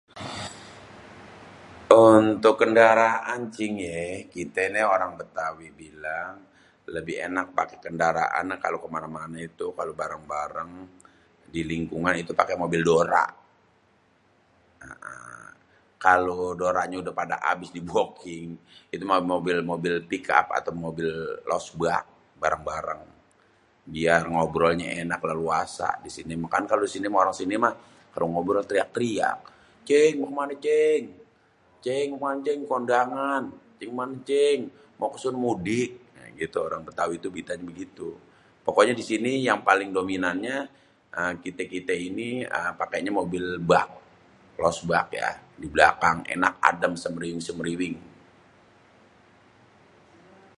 untuk 2.13 2.55
kendaraan 2.61 3.39
encing 3.45 3.73
yéé.. 3.85 4.09
kité 4.33 4.63
nih 4.73 4.85
orang 4.95 5.11
betawi 5.19 5.67
bilang 5.81 6.33
lebih 6.95 7.15
enak 7.27 7.47
paké 7.57 7.75
kendaraan 7.85 8.47
kalo 8.63 8.77
kemana-mana 8.83 9.37
itu 9.49 9.65
kalo 9.77 9.91
bareng-bareng 10.01 10.71
di 11.53 11.61
lingkungan 11.71 12.15
itu 12.23 12.31
paké 12.39 12.53
mobil 12.63 12.81
dora.. 12.89 13.25
kalo 16.05 16.37
doranya 16.61 16.97
udah 17.03 17.13
pada 17.21 17.35
abis 17.51 17.69
diboking, 17.77 18.49
itu 18.93 19.03
mah 19.09 19.21
mobil-mobil 19.31 19.95
pick-up 20.11 20.47
atau 20.59 20.73
mobil 20.85 21.05
los 21.49 21.67
bak 21.81 22.03
baréng-baréng 22.41 23.03
biar 23.93 24.21
ngomongnya 24.31 24.89
ènak 25.03 25.21
leluasa 25.29 25.89
di 26.03 26.09
sini.. 26.15 26.33
kan 26.53 26.61
di 26.83 26.89
sini 26.95 27.05
mah 27.07 27.17
kalo 27.17 27.23
orang 27.29 27.35
sini 27.41 27.55
mah 27.63 27.73
kalo 28.15 28.23
ngobrol 28.31 28.63
tèrèak-tèrèak.. 28.69 29.39
cing 29.87 30.13
mau 30.23 30.27
kemanè 30.31 30.55
cingg.. 30.65 31.05
cing 31.83 32.07
mau 32.15 32.29
kemanè 32.29 32.41
cingg 32.45 32.61
mau 32.63 32.69
kondangan 32.73 33.43
cing 33.81 33.91
manè 33.97 34.17
cingg 34.27 34.61
mau 34.99 35.09
kèsono 35.13 35.37
mudik.. 35.45 35.91
nah 36.17 36.27
gitu 36.39 36.57
orang 36.67 36.81
betawi 36.87 37.15
kita 37.27 37.53
tu 37.63 37.67
gitu.. 37.81 38.09
pokoknyè 38.65 38.93
di 38.99 39.05
sini 39.11 39.31
yang 39.49 39.59
paling 39.67 39.89
dominannya 39.97 40.57
uhm 41.17 41.33
kitè-kitè 41.43 41.93
ini 42.09 42.29
uhm 42.57 42.71
pakènya 42.81 43.09
mobil 43.19 43.45
bak 43.69 43.87
losbak 44.61 45.07
yak 45.19 45.37
di 45.61 45.65
belakang 45.73 46.19
enak 46.33 46.53
adèm 46.69 46.93
sèmriwing-sèmriwing.. 47.01 47.97